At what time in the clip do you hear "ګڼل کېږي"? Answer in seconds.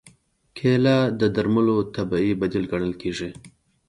2.71-3.29